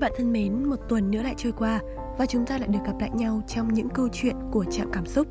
Các 0.00 0.10
bạn 0.10 0.12
thân 0.16 0.32
mến, 0.32 0.64
một 0.64 0.76
tuần 0.88 1.10
nữa 1.10 1.22
lại 1.22 1.34
trôi 1.36 1.52
qua 1.52 1.80
và 2.18 2.26
chúng 2.26 2.46
ta 2.46 2.58
lại 2.58 2.68
được 2.68 2.78
gặp 2.86 2.92
lại 3.00 3.10
nhau 3.14 3.40
trong 3.46 3.74
những 3.74 3.88
câu 3.88 4.08
chuyện 4.12 4.36
của 4.52 4.64
trạm 4.64 4.92
cảm 4.92 5.06
xúc. 5.06 5.26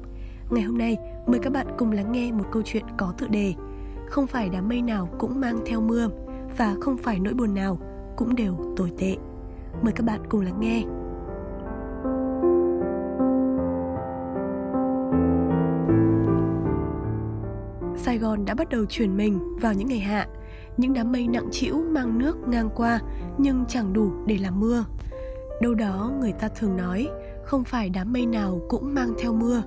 Ngày 0.50 0.63
hôm 0.63 0.77
nay, 0.77 0.97
mời 1.27 1.39
các 1.43 1.54
bạn 1.54 1.68
cùng 1.77 1.91
lắng 1.91 2.11
nghe 2.11 2.32
một 2.32 2.43
câu 2.51 2.61
chuyện 2.65 2.83
có 2.97 3.14
tựa 3.18 3.27
đề 3.27 3.54
Không 4.09 4.27
phải 4.27 4.50
đám 4.50 4.69
mây 4.69 4.82
nào 4.82 5.09
cũng 5.19 5.39
mang 5.39 5.59
theo 5.65 5.82
mưa 5.82 6.09
và 6.57 6.75
không 6.82 6.97
phải 6.97 7.19
nỗi 7.19 7.33
buồn 7.33 7.54
nào 7.54 7.79
cũng 8.18 8.36
đều 8.36 8.73
tồi 8.77 8.91
tệ. 9.00 9.15
Mời 9.82 9.93
các 9.93 10.05
bạn 10.05 10.19
cùng 10.29 10.41
lắng 10.41 10.59
nghe. 10.59 10.84
Sài 17.95 18.18
Gòn 18.18 18.45
đã 18.45 18.54
bắt 18.54 18.70
đầu 18.70 18.86
chuyển 18.86 19.18
mình 19.18 19.39
vào 19.61 19.73
những 19.73 19.87
ngày 19.87 20.00
hạ 20.00 20.28
những 20.77 20.93
đám 20.93 21.11
mây 21.11 21.27
nặng 21.27 21.47
trĩu 21.51 21.83
mang 21.89 22.19
nước 22.19 22.37
ngang 22.47 22.69
qua, 22.75 22.99
nhưng 23.37 23.65
chẳng 23.67 23.93
đủ 23.93 24.11
để 24.25 24.37
làm 24.37 24.59
mưa. 24.59 24.86
Đâu 25.61 25.73
đó 25.73 26.11
người 26.19 26.31
ta 26.31 26.47
thường 26.47 26.77
nói, 26.77 27.07
không 27.43 27.63
phải 27.63 27.89
đám 27.89 28.13
mây 28.13 28.25
nào 28.25 28.61
cũng 28.69 28.93
mang 28.93 29.13
theo 29.19 29.33
mưa. 29.33 29.63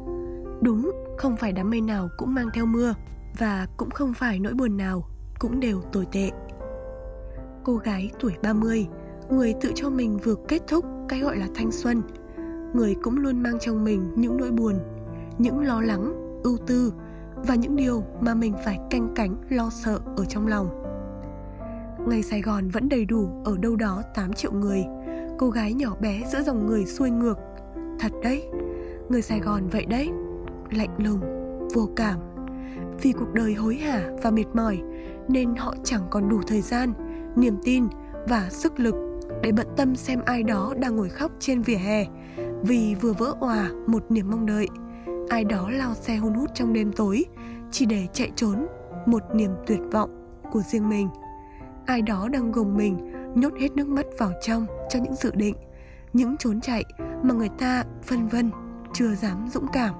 Đúng, 0.62 0.90
không 1.18 1.36
phải 1.36 1.52
đám 1.52 1.70
mây 1.70 1.80
nào 1.80 2.08
cũng 2.18 2.34
mang 2.34 2.48
theo 2.54 2.66
mưa, 2.66 2.94
và 3.38 3.66
cũng 3.76 3.90
không 3.90 4.14
phải 4.14 4.38
nỗi 4.38 4.54
buồn 4.54 4.76
nào 4.76 5.04
cũng 5.38 5.60
đều 5.60 5.80
tồi 5.92 6.06
tệ. 6.12 6.30
Cô 7.64 7.76
gái 7.76 8.10
tuổi 8.20 8.32
30 8.42 8.86
người 9.30 9.54
tự 9.60 9.72
cho 9.74 9.90
mình 9.90 10.18
vừa 10.24 10.34
kết 10.48 10.62
thúc 10.68 10.84
cái 11.08 11.20
gọi 11.20 11.36
là 11.36 11.46
thanh 11.54 11.72
xuân. 11.72 12.02
Người 12.74 12.94
cũng 13.02 13.16
luôn 13.16 13.42
mang 13.42 13.58
trong 13.60 13.84
mình 13.84 14.12
những 14.16 14.36
nỗi 14.36 14.50
buồn, 14.50 14.74
những 15.38 15.60
lo 15.60 15.80
lắng, 15.80 16.14
ưu 16.42 16.56
tư 16.66 16.92
và 17.36 17.54
những 17.54 17.76
điều 17.76 18.04
mà 18.20 18.34
mình 18.34 18.54
phải 18.64 18.78
canh 18.90 19.12
cánh 19.16 19.36
lo 19.48 19.70
sợ 19.70 20.00
ở 20.16 20.24
trong 20.24 20.46
lòng. 20.46 20.79
Ngày 22.06 22.22
Sài 22.22 22.40
Gòn 22.40 22.68
vẫn 22.68 22.88
đầy 22.88 23.04
đủ 23.04 23.42
ở 23.44 23.56
đâu 23.56 23.76
đó 23.76 24.02
8 24.14 24.32
triệu 24.32 24.52
người. 24.52 24.84
Cô 25.38 25.50
gái 25.50 25.72
nhỏ 25.72 25.96
bé 26.00 26.22
giữa 26.32 26.42
dòng 26.42 26.66
người 26.66 26.86
xuôi 26.86 27.10
ngược. 27.10 27.38
Thật 27.98 28.12
đấy, 28.22 28.42
người 29.08 29.22
Sài 29.22 29.40
Gòn 29.40 29.68
vậy 29.72 29.86
đấy. 29.86 30.10
Lạnh 30.70 30.96
lùng, 30.98 31.20
vô 31.74 31.88
cảm. 31.96 32.18
Vì 33.02 33.12
cuộc 33.12 33.32
đời 33.34 33.54
hối 33.54 33.76
hả 33.76 34.10
và 34.22 34.30
mệt 34.30 34.44
mỏi 34.54 34.80
Nên 35.28 35.54
họ 35.56 35.74
chẳng 35.84 36.02
còn 36.10 36.28
đủ 36.28 36.40
thời 36.46 36.60
gian, 36.60 36.92
niềm 37.36 37.56
tin 37.64 37.84
và 38.28 38.48
sức 38.50 38.80
lực 38.80 38.94
Để 39.42 39.52
bận 39.52 39.66
tâm 39.76 39.96
xem 39.96 40.20
ai 40.24 40.42
đó 40.42 40.74
đang 40.78 40.96
ngồi 40.96 41.08
khóc 41.08 41.32
trên 41.38 41.62
vỉa 41.62 41.76
hè 41.76 42.06
Vì 42.62 42.94
vừa 43.00 43.12
vỡ 43.12 43.34
òa 43.40 43.70
một 43.86 44.10
niềm 44.10 44.30
mong 44.30 44.46
đợi. 44.46 44.68
Ai 45.28 45.44
đó 45.44 45.70
lao 45.70 45.94
xe 45.94 46.16
hun 46.16 46.34
hút 46.34 46.50
trong 46.54 46.72
đêm 46.72 46.92
tối 46.92 47.24
Chỉ 47.70 47.86
để 47.86 48.06
chạy 48.12 48.30
trốn 48.36 48.66
một 49.06 49.22
niềm 49.34 49.50
tuyệt 49.66 49.80
vọng 49.92 50.40
của 50.52 50.60
riêng 50.60 50.88
mình 50.88 51.08
ai 51.90 52.02
đó 52.02 52.28
đang 52.32 52.52
gồng 52.52 52.76
mình, 52.76 53.12
nhốt 53.34 53.52
hết 53.60 53.72
nước 53.76 53.88
mắt 53.88 54.06
vào 54.18 54.32
trong 54.42 54.66
cho 54.88 54.98
những 54.98 55.14
dự 55.14 55.30
định, 55.34 55.54
những 56.12 56.36
trốn 56.36 56.60
chạy 56.60 56.84
mà 57.22 57.34
người 57.34 57.48
ta 57.58 57.84
vân 58.08 58.26
vân 58.26 58.50
chưa 58.92 59.14
dám 59.14 59.48
dũng 59.52 59.66
cảm. 59.72 59.94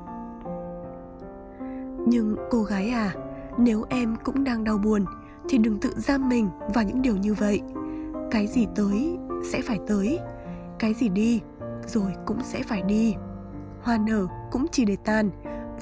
Nhưng 2.07 2.37
cô 2.51 2.63
gái 2.63 2.91
à 2.91 3.15
nếu 3.59 3.85
em 3.89 4.17
cũng 4.25 4.45
đang 4.45 4.65
đau 4.65 4.79
buồn 4.79 5.05
thì 5.49 5.59
đừng 5.59 5.81
tự 5.81 5.91
giam 5.97 6.29
mình 6.29 6.49
vào 6.75 6.85
những 6.85 7.03
điều 7.03 7.17
như 7.17 7.35
vậy. 7.35 7.61
Cái 8.31 8.47
gì 8.47 8.67
tới 8.77 9.17
sẽ 9.53 9.63
phải 9.63 9.79
tới, 9.87 10.19
cái 10.79 10.95
gì 10.95 11.09
đi 11.09 11.41
rồi 11.87 12.13
cũng 12.27 12.39
sẽ 12.43 12.63
phải 12.63 12.83
đi. 12.83 13.15
Hoa 13.83 13.99
nở 13.99 14.27
cũng 14.51 14.67
chỉ 14.73 14.85
để 14.85 14.97
tàn 15.05 15.31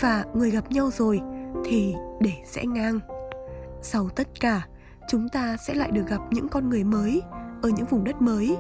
và 0.01 0.25
người 0.35 0.51
gặp 0.51 0.71
nhau 0.71 0.91
rồi 0.91 1.21
thì 1.65 1.95
để 2.21 2.33
sẽ 2.45 2.67
ngang. 2.67 3.01
Sau 3.83 4.09
tất 4.09 4.29
cả 4.41 4.67
chúng 5.09 5.29
ta 5.29 5.57
sẽ 5.57 5.75
lại 5.75 5.91
được 5.91 6.07
gặp 6.07 6.21
những 6.31 6.49
con 6.49 6.71
người 6.71 6.85
mới 6.85 7.23
ở 7.63 7.69
những 7.69 7.87
vùng 7.87 8.05
đất 8.05 8.23
mới 8.23 8.57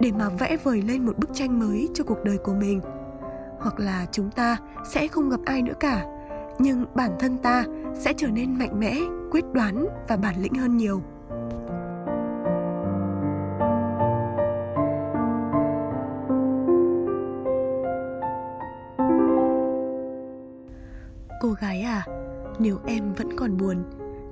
để 0.00 0.12
mà 0.12 0.28
vẽ 0.28 0.56
vời 0.56 0.82
lên 0.82 1.06
một 1.06 1.18
bức 1.18 1.30
tranh 1.34 1.58
mới 1.58 1.88
cho 1.94 2.04
cuộc 2.04 2.24
đời 2.24 2.38
của 2.38 2.54
mình. 2.54 2.80
Hoặc 3.60 3.80
là 3.80 4.06
chúng 4.12 4.30
ta 4.30 4.56
sẽ 4.84 5.08
không 5.08 5.30
gặp 5.30 5.40
ai 5.44 5.62
nữa 5.62 5.72
cả, 5.80 6.04
nhưng 6.58 6.84
bản 6.94 7.10
thân 7.18 7.38
ta 7.38 7.64
sẽ 7.94 8.12
trở 8.16 8.28
nên 8.28 8.58
mạnh 8.58 8.80
mẽ, 8.80 8.96
quyết 9.30 9.44
đoán 9.52 9.86
và 10.08 10.16
bản 10.16 10.42
lĩnh 10.42 10.54
hơn 10.54 10.76
nhiều. 10.76 11.02
Cô 21.40 21.52
gái 21.60 21.82
à 21.82 22.02
nếu 22.58 22.78
em 22.86 23.12
vẫn 23.14 23.36
còn 23.36 23.56
buồn 23.56 23.76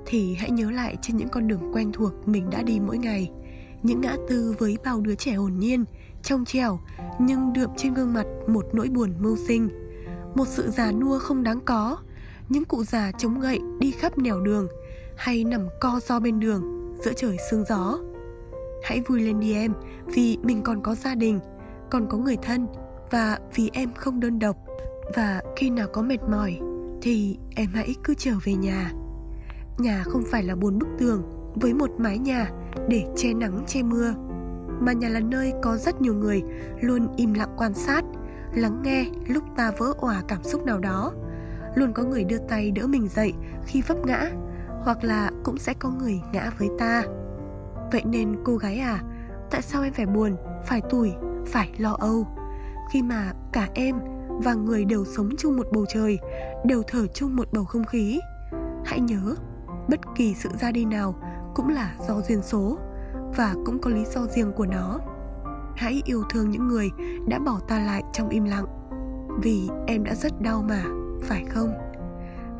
thì 0.07 0.35
hãy 0.35 0.51
nhớ 0.51 0.71
lại 0.71 0.97
trên 1.01 1.17
những 1.17 1.29
con 1.29 1.47
đường 1.47 1.71
quen 1.73 1.91
thuộc 1.91 2.27
mình 2.27 2.49
đã 2.49 2.63
đi 2.63 2.79
mỗi 2.79 2.97
ngày. 2.97 3.31
Những 3.83 4.01
ngã 4.01 4.15
tư 4.29 4.55
với 4.59 4.77
bao 4.85 5.01
đứa 5.01 5.15
trẻ 5.15 5.33
hồn 5.33 5.59
nhiên, 5.59 5.85
trong 6.23 6.45
trẻo, 6.45 6.79
nhưng 7.19 7.53
đượm 7.53 7.69
trên 7.77 7.93
gương 7.93 8.13
mặt 8.13 8.25
một 8.47 8.65
nỗi 8.73 8.89
buồn 8.89 9.13
mưu 9.19 9.37
sinh. 9.47 9.69
Một 10.35 10.47
sự 10.47 10.69
già 10.69 10.91
nua 10.91 11.19
không 11.19 11.43
đáng 11.43 11.59
có, 11.65 11.97
những 12.49 12.65
cụ 12.65 12.83
già 12.83 13.11
chống 13.11 13.39
gậy 13.39 13.59
đi 13.79 13.91
khắp 13.91 14.17
nẻo 14.17 14.41
đường, 14.41 14.67
hay 15.17 15.43
nằm 15.43 15.67
co 15.81 15.99
do 16.07 16.19
bên 16.19 16.39
đường 16.39 16.63
giữa 17.03 17.13
trời 17.13 17.37
sương 17.51 17.63
gió. 17.69 17.99
Hãy 18.83 19.01
vui 19.01 19.21
lên 19.21 19.39
đi 19.39 19.53
em, 19.53 19.73
vì 20.05 20.37
mình 20.43 20.61
còn 20.61 20.81
có 20.81 20.95
gia 20.95 21.15
đình, 21.15 21.39
còn 21.89 22.07
có 22.09 22.17
người 22.17 22.37
thân, 22.41 22.67
và 23.11 23.39
vì 23.55 23.69
em 23.73 23.93
không 23.95 24.19
đơn 24.19 24.39
độc. 24.39 24.57
Và 25.15 25.41
khi 25.55 25.69
nào 25.69 25.87
có 25.93 26.01
mệt 26.01 26.23
mỏi, 26.29 26.59
thì 27.01 27.37
em 27.55 27.69
hãy 27.73 27.95
cứ 28.03 28.13
trở 28.13 28.31
về 28.43 28.53
nhà. 28.53 28.91
Nhà 29.77 30.03
không 30.03 30.23
phải 30.31 30.43
là 30.43 30.55
bốn 30.55 30.79
bức 30.79 30.87
tường 30.97 31.21
với 31.55 31.73
một 31.73 31.91
mái 31.97 32.17
nhà 32.17 32.51
để 32.89 33.05
che 33.15 33.33
nắng, 33.33 33.63
che 33.67 33.83
mưa, 33.83 34.13
mà 34.79 34.93
nhà 34.93 35.09
là 35.09 35.19
nơi 35.19 35.53
có 35.61 35.77
rất 35.77 36.01
nhiều 36.01 36.13
người 36.13 36.43
luôn 36.81 37.07
im 37.15 37.33
lặng 37.33 37.55
quan 37.57 37.73
sát, 37.73 38.05
lắng 38.53 38.81
nghe 38.83 39.05
lúc 39.27 39.43
ta 39.55 39.71
vỡ 39.77 39.93
òa 39.97 40.21
cảm 40.27 40.43
xúc 40.43 40.65
nào 40.65 40.79
đó. 40.79 41.13
Luôn 41.75 41.93
có 41.93 42.03
người 42.03 42.23
đưa 42.23 42.37
tay 42.37 42.71
đỡ 42.71 42.87
mình 42.87 43.07
dậy 43.07 43.33
khi 43.65 43.81
vấp 43.81 44.05
ngã, 44.05 44.31
hoặc 44.83 45.03
là 45.03 45.31
cũng 45.43 45.57
sẽ 45.57 45.73
có 45.73 45.89
người 45.89 46.21
ngã 46.33 46.51
với 46.57 46.69
ta. 46.79 47.03
Vậy 47.91 48.03
nên 48.05 48.35
cô 48.43 48.55
gái 48.55 48.79
à 48.79 49.03
tại 49.51 49.61
sao 49.61 49.83
em 49.83 49.93
phải 49.93 50.05
buồn, 50.05 50.35
phải 50.65 50.81
tủi, 50.89 51.11
phải 51.45 51.71
lo 51.77 51.95
âu? 51.99 52.27
Khi 52.91 53.01
mà 53.01 53.33
cả 53.51 53.67
em 53.73 53.95
và 54.27 54.53
người 54.53 54.85
đều 54.85 55.05
sống 55.05 55.29
chung 55.37 55.57
một 55.57 55.67
bầu 55.71 55.85
trời, 55.93 56.19
đều 56.65 56.83
thở 56.87 57.07
chung 57.07 57.35
một 57.35 57.47
bầu 57.51 57.65
không 57.65 57.85
khí, 57.85 58.19
hãy 58.85 58.99
nhớ 58.99 59.35
bất 59.89 59.99
kỳ 60.15 60.35
sự 60.35 60.49
ra 60.59 60.71
đi 60.71 60.85
nào 60.85 61.15
cũng 61.55 61.69
là 61.69 61.95
do 62.07 62.21
duyên 62.21 62.41
số 62.41 62.77
và 63.37 63.55
cũng 63.65 63.79
có 63.81 63.89
lý 63.89 64.05
do 64.05 64.25
riêng 64.25 64.51
của 64.55 64.65
nó. 64.65 64.99
Hãy 65.75 66.01
yêu 66.05 66.23
thương 66.29 66.49
những 66.49 66.67
người 66.67 66.89
đã 67.27 67.39
bỏ 67.39 67.59
ta 67.67 67.79
lại 67.79 68.03
trong 68.13 68.29
im 68.29 68.43
lặng, 68.43 68.65
vì 69.41 69.69
em 69.87 70.03
đã 70.03 70.15
rất 70.15 70.41
đau 70.41 70.65
mà, 70.69 70.83
phải 71.21 71.45
không? 71.49 71.73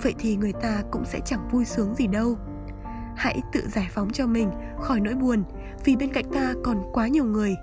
Vậy 0.02 0.16
thì 0.20 0.36
người 0.36 0.54
ta 0.54 0.84
cũng 0.92 1.06
sẽ 1.06 1.20
chẳng 1.26 1.48
vui 1.52 1.66
sướng 1.66 1.96
gì 1.96 2.08
đâu. 2.08 2.38
Hãy 3.16 3.42
tự 3.54 3.62
giải 3.68 3.88
phóng 3.92 4.10
cho 4.12 4.28
mình 4.28 4.50
khỏi 4.82 5.00
nỗi 5.00 5.14
buồn, 5.14 5.44
vì 5.86 5.96
bên 5.96 6.14
cạnh 6.14 6.26
ta 6.34 6.54
còn 6.64 6.82
quá 6.94 7.08
nhiều 7.08 7.26
người. 7.26 7.56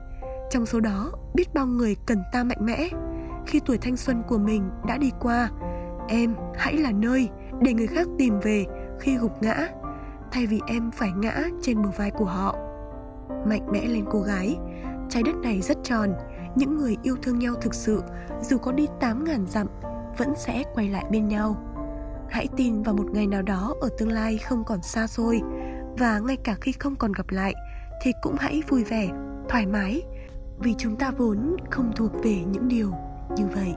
Trong 0.50 0.66
số 0.66 0.80
đó, 0.80 1.12
biết 1.34 1.54
bao 1.54 1.66
người 1.66 1.96
cần 2.06 2.22
ta 2.32 2.44
mạnh 2.44 2.58
mẽ. 2.60 2.88
Khi 3.46 3.60
tuổi 3.66 3.78
thanh 3.78 3.96
xuân 3.96 4.22
của 4.28 4.38
mình 4.38 4.70
đã 4.86 4.98
đi 4.98 5.10
qua, 5.20 5.50
em 6.08 6.34
hãy 6.54 6.76
là 6.76 6.92
nơi 6.92 7.28
để 7.60 7.74
người 7.74 7.86
khác 7.86 8.06
tìm 8.18 8.40
về 8.40 8.66
khi 9.04 9.16
gục 9.16 9.42
ngã, 9.42 9.68
thay 10.32 10.46
vì 10.46 10.60
em 10.66 10.90
phải 10.90 11.12
ngã 11.16 11.42
trên 11.62 11.82
bờ 11.82 11.90
vai 11.96 12.10
của 12.10 12.24
họ. 12.24 12.56
Mạnh 13.46 13.66
mẽ 13.72 13.86
lên 13.86 14.04
cô 14.10 14.20
gái, 14.20 14.56
trái 15.08 15.22
đất 15.22 15.34
này 15.42 15.60
rất 15.60 15.78
tròn, 15.82 16.14
những 16.56 16.76
người 16.76 16.96
yêu 17.02 17.16
thương 17.22 17.38
nhau 17.38 17.54
thực 17.60 17.74
sự, 17.74 18.02
dù 18.42 18.58
có 18.58 18.72
đi 18.72 18.86
8.000 19.00 19.46
dặm, 19.46 19.66
vẫn 20.18 20.32
sẽ 20.36 20.62
quay 20.74 20.88
lại 20.88 21.04
bên 21.10 21.28
nhau. 21.28 21.56
Hãy 22.30 22.48
tin 22.56 22.82
vào 22.82 22.94
một 22.94 23.06
ngày 23.12 23.26
nào 23.26 23.42
đó 23.42 23.74
ở 23.80 23.88
tương 23.98 24.12
lai 24.12 24.38
không 24.38 24.64
còn 24.64 24.82
xa 24.82 25.06
xôi, 25.06 25.40
và 25.98 26.18
ngay 26.18 26.36
cả 26.36 26.54
khi 26.60 26.72
không 26.72 26.96
còn 26.96 27.12
gặp 27.12 27.26
lại, 27.30 27.54
thì 28.02 28.12
cũng 28.22 28.36
hãy 28.38 28.62
vui 28.68 28.84
vẻ, 28.84 29.08
thoải 29.48 29.66
mái, 29.66 30.02
vì 30.58 30.74
chúng 30.78 30.96
ta 30.96 31.10
vốn 31.10 31.56
không 31.70 31.92
thuộc 31.96 32.12
về 32.22 32.36
những 32.52 32.68
điều 32.68 32.90
như 33.36 33.46
vậy. 33.46 33.74